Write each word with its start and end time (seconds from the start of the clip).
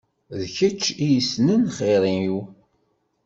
D 0.39 0.41
kečč 0.55 0.83
i 1.05 1.07
yesnen 1.13 1.63
xir-iw. 1.77 2.37